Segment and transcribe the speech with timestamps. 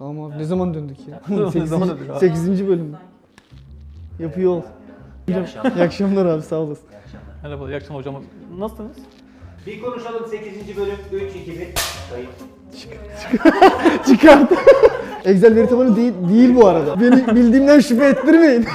[0.00, 1.20] Tamam abi ne zaman döndük ya?
[1.54, 2.18] Ne zaman döndük abi?
[2.18, 2.68] 8.
[2.68, 2.96] bölüm.
[4.18, 4.62] Yapıyor ol.
[5.28, 5.72] İyi akşamlar.
[5.76, 6.84] İyi akşamlar abi sağ olasın.
[6.92, 7.34] İyi akşamlar.
[7.42, 8.22] Merhaba, iyi akşamlar hocam.
[8.58, 8.96] Nasılsınız?
[9.66, 10.76] Bir konuşalım 8.
[10.76, 11.56] bölüm 3 2 1
[12.10, 12.28] kayıt.
[14.06, 14.52] Çıkart.
[15.24, 17.00] Excel veri tabanı değil, değil bu arada.
[17.00, 18.66] Beni bildiğimden şüphe ettirmeyin.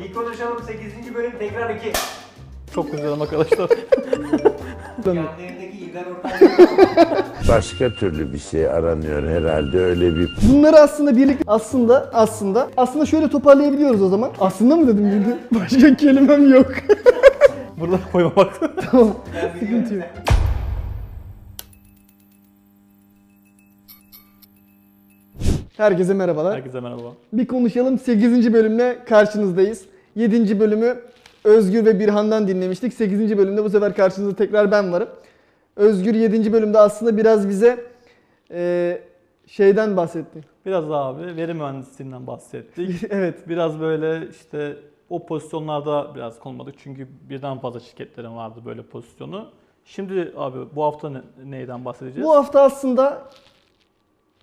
[0.00, 1.14] Bir konuşalım 8.
[1.14, 1.92] bölüm tekrar 2.
[2.74, 3.70] Çok güzel arkadaşlar.
[7.48, 13.28] Başka türlü bir şey aranıyor herhalde öyle bir Bunları aslında birlikte aslında aslında aslında şöyle
[13.28, 14.30] toparlayabiliyoruz o zaman.
[14.40, 15.36] Aslında mı dedim bildi?
[15.60, 16.72] Başka kelimem yok.
[17.80, 18.60] Burada koymamak.
[18.90, 19.14] tamam.
[19.60, 20.04] Sıkıntı yok.
[25.76, 26.56] Herkese merhabalar.
[26.56, 27.12] Herkese merhaba.
[27.32, 28.52] Bir konuşalım 8.
[28.52, 29.82] bölümle karşınızdayız.
[30.16, 30.60] 7.
[30.60, 30.96] bölümü
[31.44, 32.94] Özgür ve Birhan'dan dinlemiştik.
[32.94, 33.38] 8.
[33.38, 35.08] bölümde bu sefer karşınızda tekrar ben varım.
[35.76, 36.52] Özgür 7.
[36.52, 37.84] bölümde aslında biraz bize
[38.50, 39.02] eee,
[39.46, 40.40] şeyden bahsetti.
[40.66, 43.02] Biraz abi veri mühendisliğinden bahsettik.
[43.10, 43.48] evet.
[43.48, 44.76] Biraz böyle işte
[45.10, 46.74] o pozisyonlarda biraz konmadık.
[46.78, 49.48] Çünkü birden fazla şirketlerin vardı böyle pozisyonu.
[49.84, 52.28] Şimdi abi bu hafta ne- neyden bahsedeceğiz?
[52.28, 53.22] Bu hafta aslında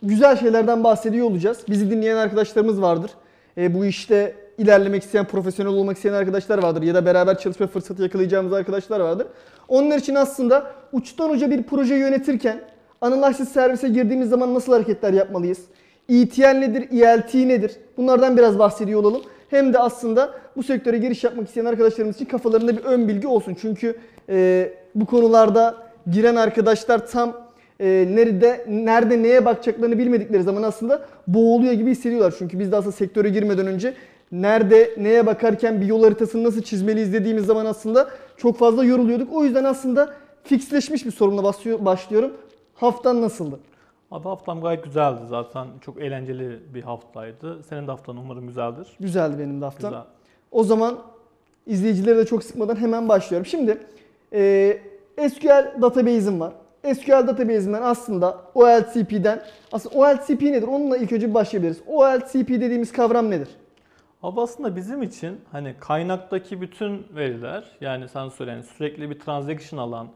[0.03, 1.65] güzel şeylerden bahsediyor olacağız.
[1.69, 3.11] Bizi dinleyen arkadaşlarımız vardır.
[3.57, 6.81] E, bu işte ilerlemek isteyen, profesyonel olmak isteyen arkadaşlar vardır.
[6.81, 9.27] Ya da beraber çalışma fırsatı yakalayacağımız arkadaşlar vardır.
[9.67, 12.61] Onlar için aslında uçtan uca bir proje yönetirken
[13.01, 15.59] Analysis servise girdiğimiz zaman nasıl hareketler yapmalıyız?
[16.09, 17.71] ETL nedir, ELT nedir?
[17.97, 19.21] Bunlardan biraz bahsediyor olalım.
[19.49, 23.57] Hem de aslında bu sektöre giriş yapmak isteyen arkadaşlarımız için kafalarında bir ön bilgi olsun.
[23.61, 23.95] Çünkü
[24.29, 25.75] e, bu konularda
[26.11, 27.37] giren arkadaşlar tam
[27.79, 32.33] e, nerede nerede neye bakacaklarını bilmedikleri zaman aslında boğuluyor gibi hissediyorlar.
[32.39, 33.93] Çünkü biz de aslında sektöre girmeden önce
[34.31, 39.33] nerede neye bakarken bir yol haritasını nasıl çizmeliyiz dediğimiz zaman aslında çok fazla yoruluyorduk.
[39.33, 41.11] O yüzden aslında fixleşmiş bir
[41.43, 42.33] başlıyor- başlıyorum.
[42.75, 43.59] Haftan nasıldı?
[44.11, 45.67] Abi haftam gayet güzeldi zaten.
[45.81, 47.63] Çok eğlenceli bir haftaydı.
[47.69, 48.87] Senin de haftan umarım güzeldir.
[48.99, 49.91] Güzeldi benim de haftam.
[49.91, 50.03] Güzel.
[50.51, 50.99] O zaman
[51.67, 53.45] izleyicileri de çok sıkmadan hemen başlıyorum.
[53.45, 53.77] Şimdi
[54.33, 54.77] e,
[55.29, 56.53] SQL database'im var.
[56.93, 59.41] SQL database'inden aslında OLTP'den
[59.71, 60.67] aslında OLTP nedir?
[60.67, 61.77] Onunla ilk önce başlayabiliriz.
[61.87, 63.47] OLTP dediğimiz kavram nedir?
[64.23, 69.79] Abi aslında bizim için hani kaynaktaki bütün veriler yani sen söyle yani sürekli bir transaction
[69.79, 70.07] alan,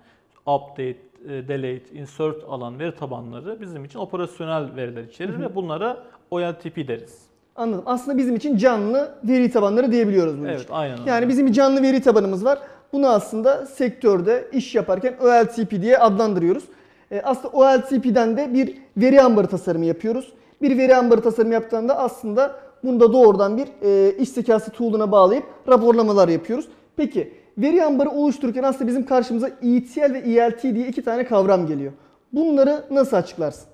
[0.46, 0.96] update,
[1.30, 5.98] e, delete, insert alan veri tabanları bizim için operasyonel veriler içerir ve bunlara
[6.32, 7.26] OLTP deriz.
[7.56, 7.84] Anladım.
[7.86, 10.74] Aslında bizim için canlı veri tabanları diyebiliyoruz bunun Evet için.
[10.74, 11.10] aynen öyle.
[11.10, 12.60] Yani bizim bir canlı veri tabanımız var.
[12.94, 16.64] Bunu aslında sektörde iş yaparken OLTP diye adlandırıyoruz.
[17.12, 20.34] E, aslında OLTP'den de bir veri ambarı tasarımı yapıyoruz.
[20.62, 26.28] Bir veri ambarı tasarımı yaptığında aslında bunda doğrudan bir e, iş zekası tool'una bağlayıp raporlamalar
[26.28, 26.68] yapıyoruz.
[26.96, 31.94] Peki veri ambarı oluştururken aslında bizim karşımıza ETL ve ELT diye iki tane kavram geliyor.
[32.34, 33.68] Bunları nasıl açıklarsın?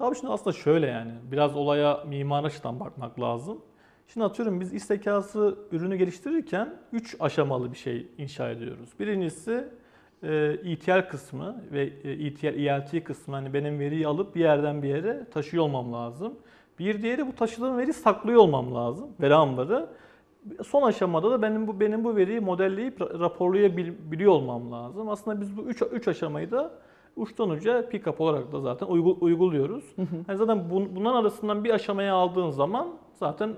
[0.00, 3.58] Abi şimdi aslında şöyle yani biraz olaya mimari açıdan bakmak lazım.
[4.08, 8.88] Şimdi atıyorum biz iş zekası ürünü geliştirirken 3 aşamalı bir şey inşa ediyoruz.
[9.00, 9.68] Birincisi
[10.22, 14.88] e, ETL kısmı ve e, ETL, ELT kısmı hani benim veriyi alıp bir yerden bir
[14.88, 16.34] yere taşıyor olmam lazım.
[16.78, 19.08] Bir diğeri bu taşıdığım veriyi saklıyor olmam lazım.
[19.20, 19.86] Veri ambarı.
[20.66, 25.08] Son aşamada da benim bu benim bu veriyi modelleyip ra- raporlayabiliyor olmam lazım.
[25.08, 26.70] Aslında biz bu üç, üç aşamayı da
[27.16, 29.84] uçtan uca pick-up olarak da zaten uygu- uyguluyoruz.
[30.28, 33.50] Yani zaten bun- bunların arasından bir aşamaya aldığın zaman zaten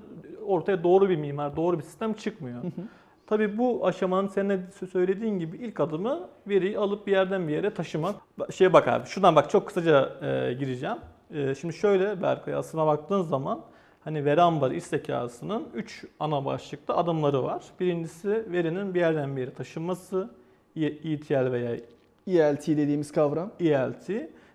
[0.47, 2.62] ortaya doğru bir mimar, doğru bir sistem çıkmıyor.
[3.26, 4.60] Tabii bu aşamanın senin de
[4.92, 8.14] söylediğin gibi ilk adımı veriyi alıp bir yerden bir yere taşımak.
[8.53, 10.97] Şeye bak abi, şuradan bak çok kısaca e, gireceğim.
[11.30, 13.60] E, şimdi şöyle Berkay aslına baktığın zaman
[14.04, 17.62] hani veri ambarı iş zekasının 3 ana başlıkta adımları var.
[17.80, 20.30] Birincisi verinin bir yerden bir yere taşınması,
[20.76, 21.76] E- ETL veya
[22.26, 23.50] ELT dediğimiz kavram.
[23.60, 24.08] ELT.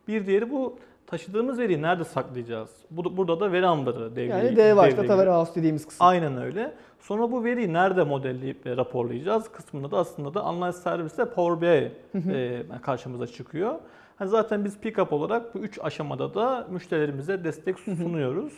[0.08, 2.70] Bir diğeri bu taşıdığımız veriyi nerede saklayacağız?
[2.92, 5.02] Bu- Burada da veri ambarı devreye Yani devreye Data.
[5.08, 6.06] Warehouse dediğimiz kısım.
[6.08, 6.74] Aynen öyle.
[7.00, 11.92] Sonra bu veriyi nerede modelleyip ve raporlayacağız kısmında da aslında da Analyze Service Power BI
[12.34, 13.76] e, karşımıza çıkıyor.
[14.26, 18.54] Zaten biz pick-up olarak bu üç aşamada da müşterilerimize destek sunuyoruz.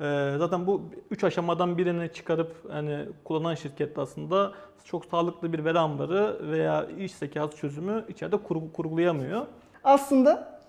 [0.00, 4.52] E, zaten bu üç aşamadan birini çıkarıp hani kullanan şirket de aslında
[4.84, 9.46] çok sağlıklı bir veri ambarı veya iş zekası çözümü içeride kurgu- kurgulayamıyor.
[9.84, 10.60] Aslında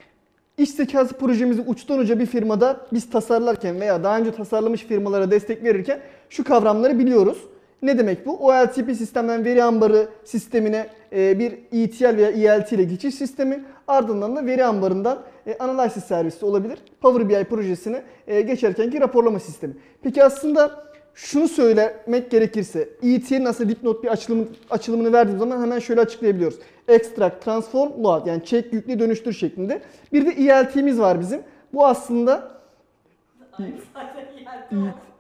[0.57, 5.63] iş zekası projemizi uçtan uca bir firmada biz tasarlarken veya daha önce tasarlamış firmalara destek
[5.63, 5.99] verirken
[6.29, 7.37] şu kavramları biliyoruz.
[7.81, 8.47] Ne demek bu?
[8.47, 14.45] OLTP sistemden veri ambarı sistemine e, bir ETL veya ELT ile geçiş sistemi ardından da
[14.45, 16.79] veri ambarından e, Analysis servisi olabilir.
[17.01, 19.73] Power BI projesine e, geçerkenki raporlama sistemi.
[20.03, 26.01] Peki aslında şunu söylemek gerekirse ETL'in aslında dipnot bir açılım, açılımını verdiğim zaman hemen şöyle
[26.01, 26.57] açıklayabiliyoruz.
[26.87, 29.81] Extract, transform, load yani çek, yükle, dönüştür şeklinde.
[30.13, 31.41] Bir de ELT'miz var bizim.
[31.73, 32.51] Bu aslında.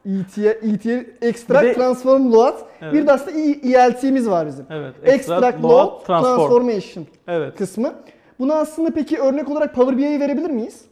[0.05, 2.55] ETL, ETL Extract Bir de- Transform Load.
[2.81, 2.93] Evet.
[2.93, 4.65] Bir de aslında ELT'miz var bizim.
[4.69, 4.93] Evet.
[5.03, 7.55] Extract, Load Transformation Evet.
[7.57, 7.93] kısmı.
[8.39, 10.85] Bunu aslında peki örnek olarak Power BI'ye verebilir miyiz?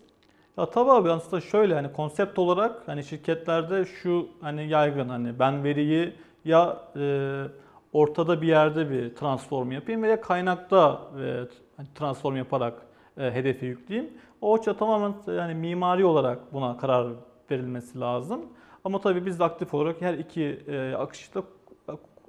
[0.57, 5.63] Ya tabii abi aslında şöyle hani konsept olarak hani şirketlerde şu hani yaygın hani ben
[5.63, 6.13] veriyi
[6.45, 7.43] ya e,
[7.93, 11.23] ortada bir yerde bir transform yapayım veya kaynakta e,
[11.77, 12.73] hani transform yaparak
[13.17, 14.13] e, hedefe yükleyeyim.
[14.41, 17.07] O açıda tamamen yani mimari olarak buna karar
[17.51, 18.41] verilmesi lazım.
[18.83, 21.43] Ama tabii biz de aktif olarak her iki e, akışı da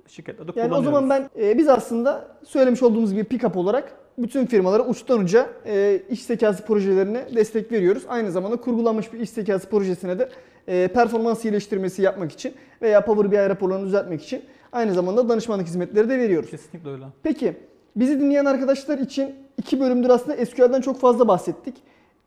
[0.08, 0.84] şirketlerde Yani o kullanıyoruz.
[1.08, 6.02] zaman ben e, biz aslında söylemiş olduğumuz gibi pick-up olarak bütün firmalara uçtan uca e,
[6.10, 8.02] iş zekası projelerine destek veriyoruz.
[8.08, 10.28] Aynı zamanda kurgulanmış bir iş zekası projesine de
[10.68, 16.08] e, performans iyileştirmesi yapmak için veya Power BI raporlarını düzeltmek için aynı zamanda danışmanlık hizmetleri
[16.08, 16.50] de veriyoruz.
[16.50, 17.04] Kesinlikle öyle.
[17.22, 17.56] Peki
[17.96, 21.74] bizi dinleyen arkadaşlar için iki bölümdür aslında SQL'den çok fazla bahsettik.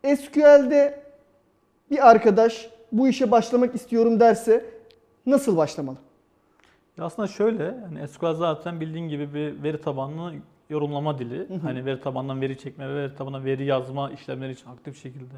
[0.04, 1.02] SQL'de
[1.90, 4.64] bir arkadaş bu işe başlamak istiyorum derse
[5.26, 5.96] nasıl başlamalı?
[6.98, 10.32] Aslında şöyle, yani SQL zaten bildiğin gibi bir veri tabanlı
[10.70, 11.58] yorumlama dili.
[11.62, 15.34] Hani veri tabanından veri çekme ve veri tabanına veri yazma işlemleri için aktif şekilde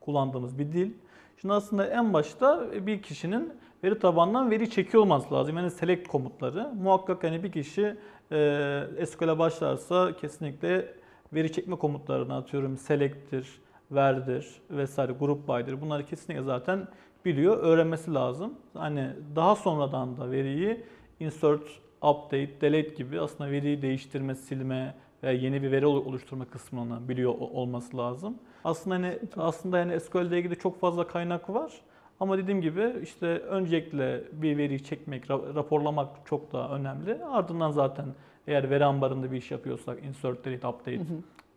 [0.00, 0.92] kullandığımız bir dil.
[1.40, 3.52] Şimdi aslında en başta bir kişinin
[3.84, 5.56] veri tabanından veri çekiyor olması lazım.
[5.56, 6.72] Yani select komutları.
[6.74, 7.96] Muhakkak hani bir kişi
[8.32, 10.94] e, SQL'e başlarsa kesinlikle
[11.32, 15.80] veri çekme komutlarını atıyorum select'tir, where'dir vesaire, group by'dir.
[15.80, 16.88] Bunları kesinlikle zaten
[17.24, 18.54] biliyor, öğrenmesi lazım.
[18.74, 20.84] Hani daha sonradan da veriyi
[21.20, 21.62] insert,
[22.10, 27.96] update, delete gibi aslında veriyi değiştirme, silme veya yeni bir veri oluşturma kısmını biliyor olması
[27.96, 28.34] lazım.
[28.64, 31.72] Aslında hani aslında yani SQL ile ilgili çok fazla kaynak var.
[32.20, 37.24] Ama dediğim gibi işte öncelikle bir veriyi çekmek, ra- raporlamak çok daha önemli.
[37.24, 38.06] Ardından zaten
[38.46, 41.00] eğer veri ambarında bir iş yapıyorsak insert, delete, update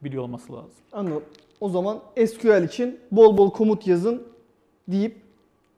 [0.02, 0.72] biliyor olması lazım.
[0.92, 1.24] Anladım.
[1.62, 4.24] O zaman SQL için bol bol komut yazın
[4.88, 5.30] deyip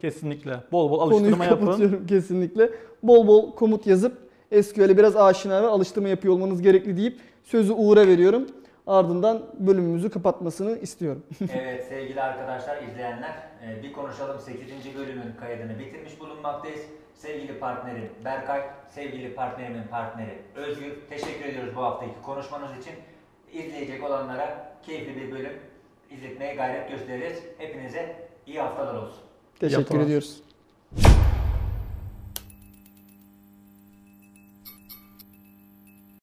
[0.01, 0.59] Kesinlikle.
[0.71, 1.65] Bol bol konuyu alıştırma yapın.
[1.65, 2.69] kapatıyorum kesinlikle.
[3.03, 4.17] Bol bol komut yazıp
[4.51, 8.47] SQL'e biraz aşina ve alıştırma yapıyor olmanız gerekli deyip sözü Uğur'a veriyorum.
[8.87, 11.23] Ardından bölümümüzü kapatmasını istiyorum.
[11.53, 13.35] Evet sevgili arkadaşlar, izleyenler,
[13.67, 14.61] e, bir konuşalım 8.
[14.97, 16.81] bölümün kaydını bitirmiş bulunmaktayız.
[17.15, 22.93] Sevgili partnerim Berkay, sevgili partnerimin partneri Özgür, teşekkür ediyoruz bu haftaki konuşmanız için.
[23.53, 25.53] İzleyecek olanlara keyifli bir bölüm
[26.11, 27.39] izletmeye gayret göstereceğiz.
[27.57, 28.15] Hepinize
[28.47, 29.19] iyi haftalar olsun.
[29.59, 30.05] Teşekkür Yapamaz.
[30.05, 30.41] ediyoruz.